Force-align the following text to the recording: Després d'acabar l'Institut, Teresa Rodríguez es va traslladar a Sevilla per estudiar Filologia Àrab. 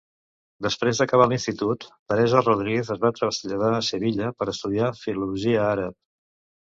Després 0.67 1.01
d'acabar 1.01 1.27
l'Institut, 1.31 1.85
Teresa 2.13 2.41
Rodríguez 2.45 2.89
es 2.95 3.03
va 3.03 3.13
traslladar 3.19 3.71
a 3.75 3.83
Sevilla 3.91 4.33
per 4.41 4.49
estudiar 4.55 4.93
Filologia 5.05 5.63
Àrab. 5.67 5.99